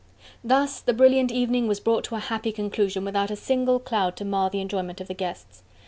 Thus 0.43 0.81
the 0.81 0.93
brilliant 0.95 1.31
evening 1.31 1.67
was 1.67 1.79
brought 1.79 2.03
to 2.05 2.15
a 2.15 2.19
happy 2.19 2.51
conclusion 2.51 3.05
without 3.05 3.29
a 3.29 3.35
single 3.35 3.77
cloud 3.77 4.15
to 4.15 4.25
mar 4.25 4.49
the 4.49 4.59
enjoyment 4.59 4.99
of 4.99 5.07
the 5.07 5.13
guests. 5.13 5.61